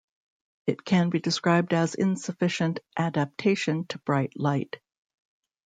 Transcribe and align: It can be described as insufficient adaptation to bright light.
It 0.65 0.83
can 0.83 1.11
be 1.11 1.19
described 1.19 1.73
as 1.75 1.93
insufficient 1.93 2.79
adaptation 2.97 3.85
to 3.89 3.99
bright 3.99 4.33
light. 4.35 4.77